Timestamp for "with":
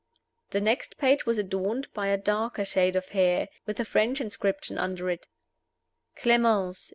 3.67-3.79